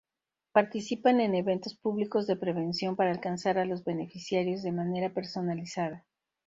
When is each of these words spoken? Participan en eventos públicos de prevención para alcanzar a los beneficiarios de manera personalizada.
Participan 0.51 1.21
en 1.21 1.35
eventos 1.35 1.75
públicos 1.75 2.25
de 2.25 2.35
prevención 2.35 2.95
para 2.95 3.11
alcanzar 3.11 3.59
a 3.59 3.65
los 3.65 3.83
beneficiarios 3.83 4.63
de 4.63 4.71
manera 4.71 5.11
personalizada. 5.13 6.07